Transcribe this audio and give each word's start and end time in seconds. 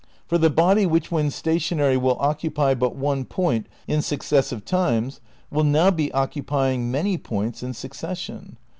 For 0.25 0.39
the 0.39 0.49
body 0.49 0.87
which 0.87 1.11
when 1.11 1.29
stationary 1.29 1.95
will 1.95 2.17
occupy 2.19 2.73
but 2.73 2.95
one 2.95 3.23
point 3.23 3.67
in 3.87 4.01
successive 4.01 4.65
times 4.65 5.19
will 5.51 5.63
now 5.63 5.91
be 5.91 6.11
occupying 6.11 6.89
many 6.89 7.19
points 7.19 7.61
in 7.61 7.75
succession. 7.75 8.57